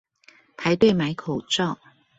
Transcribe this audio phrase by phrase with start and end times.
[0.57, 1.77] 排隊買口罩